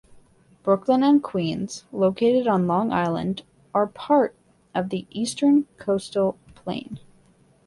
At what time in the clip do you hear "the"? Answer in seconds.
4.89-5.05